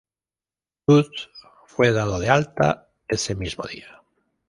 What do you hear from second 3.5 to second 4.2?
día.